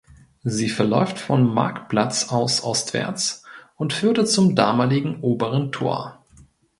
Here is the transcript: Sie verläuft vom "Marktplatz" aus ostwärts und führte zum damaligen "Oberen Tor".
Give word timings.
Sie 0.43 0.67
verläuft 0.69 1.19
vom 1.19 1.53
"Marktplatz" 1.53 2.29
aus 2.31 2.63
ostwärts 2.63 3.43
und 3.75 3.93
führte 3.93 4.25
zum 4.25 4.55
damaligen 4.55 5.21
"Oberen 5.21 5.71
Tor". 5.71 6.25